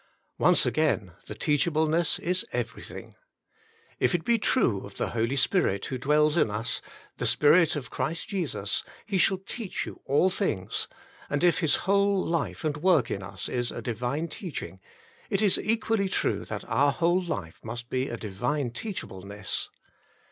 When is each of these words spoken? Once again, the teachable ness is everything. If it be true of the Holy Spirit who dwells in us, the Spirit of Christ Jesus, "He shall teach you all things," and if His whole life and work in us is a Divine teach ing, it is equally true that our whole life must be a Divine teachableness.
Once 0.39 0.65
again, 0.65 1.11
the 1.27 1.35
teachable 1.35 1.85
ness 1.85 2.17
is 2.17 2.43
everything. 2.51 3.13
If 3.99 4.15
it 4.15 4.25
be 4.25 4.39
true 4.39 4.83
of 4.83 4.97
the 4.97 5.09
Holy 5.09 5.35
Spirit 5.35 5.85
who 5.85 5.99
dwells 5.99 6.37
in 6.37 6.49
us, 6.49 6.81
the 7.17 7.27
Spirit 7.27 7.75
of 7.75 7.91
Christ 7.91 8.27
Jesus, 8.27 8.83
"He 9.05 9.19
shall 9.19 9.37
teach 9.37 9.85
you 9.85 10.01
all 10.05 10.31
things," 10.31 10.87
and 11.29 11.43
if 11.43 11.59
His 11.59 11.75
whole 11.85 12.19
life 12.23 12.63
and 12.63 12.77
work 12.77 13.11
in 13.11 13.21
us 13.21 13.47
is 13.47 13.69
a 13.71 13.79
Divine 13.79 14.27
teach 14.27 14.63
ing, 14.63 14.79
it 15.29 15.39
is 15.43 15.59
equally 15.61 16.09
true 16.09 16.45
that 16.45 16.65
our 16.65 16.91
whole 16.93 17.21
life 17.21 17.59
must 17.63 17.87
be 17.91 18.09
a 18.09 18.17
Divine 18.17 18.71
teachableness. 18.71 19.69